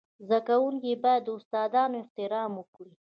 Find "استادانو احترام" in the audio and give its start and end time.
1.37-2.51